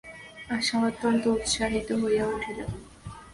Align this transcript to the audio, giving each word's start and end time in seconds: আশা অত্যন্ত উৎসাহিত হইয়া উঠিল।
আশা 0.49 0.77
অত্যন্ত 0.87 1.23
উৎসাহিত 1.27 1.89
হইয়া 2.01 2.25
উঠিল। 2.27 2.59